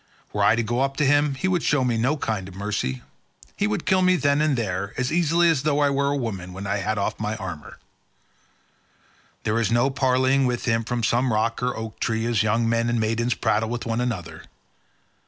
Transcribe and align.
Were 0.33 0.43
I 0.43 0.55
to 0.55 0.63
go 0.63 0.79
up 0.79 0.97
to 0.97 1.05
him 1.05 1.35
he 1.35 1.47
would 1.47 1.61
show 1.61 1.83
me 1.83 1.95
no 1.95 2.17
kind 2.17 2.47
of 2.47 2.55
mercy; 2.55 3.03
he 3.55 3.67
would 3.67 3.85
kill 3.85 4.01
me 4.01 4.15
then 4.15 4.41
and 4.41 4.57
there 4.57 4.95
as 4.97 5.11
easily 5.13 5.47
as 5.47 5.61
though 5.61 5.79
I 5.79 5.91
were 5.91 6.07
a 6.07 6.17
woman, 6.17 6.53
when 6.53 6.65
I 6.65 6.77
had 6.77 6.97
off 6.97 7.19
my 7.19 7.35
armour. 7.35 7.77
There 9.43 9.59
is 9.59 9.71
no 9.71 9.91
parleying 9.91 10.47
with 10.47 10.65
him 10.65 10.83
from 10.83 11.03
some 11.03 11.31
rock 11.31 11.61
or 11.61 11.77
oak 11.77 11.99
tree 11.99 12.25
as 12.25 12.41
young 12.41 12.67
men 12.67 12.89
and 12.89 12.99
maidens 12.99 13.35
prattle 13.35 13.69
with 13.69 13.85
one 13.85 14.01
another. 14.01 14.45